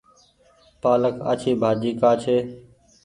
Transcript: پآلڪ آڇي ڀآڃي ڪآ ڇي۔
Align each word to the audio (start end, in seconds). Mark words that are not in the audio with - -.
پآلڪ 0.81 1.15
آڇي 1.31 1.51
ڀآڃي 1.61 1.91
ڪآ 2.01 2.11
ڇي۔ 2.21 2.37